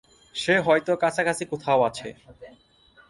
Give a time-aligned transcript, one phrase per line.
[0.35, 2.09] সে হয়ত কাছাকাছি কোথাও আছে।